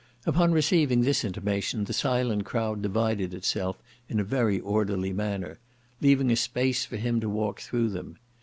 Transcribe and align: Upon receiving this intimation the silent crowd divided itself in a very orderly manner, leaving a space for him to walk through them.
Upon 0.25 0.51
receiving 0.51 1.01
this 1.01 1.23
intimation 1.23 1.83
the 1.83 1.93
silent 1.93 2.43
crowd 2.43 2.81
divided 2.81 3.35
itself 3.35 3.77
in 4.09 4.19
a 4.19 4.23
very 4.23 4.59
orderly 4.59 5.13
manner, 5.13 5.59
leaving 6.01 6.31
a 6.31 6.35
space 6.35 6.83
for 6.85 6.97
him 6.97 7.19
to 7.19 7.29
walk 7.29 7.59
through 7.61 7.89
them. 7.89 8.17